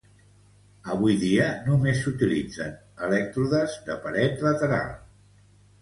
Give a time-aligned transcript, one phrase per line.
[0.93, 2.75] Avui dia només s'utilitzen
[3.11, 4.95] elèctrodes de paret lateral.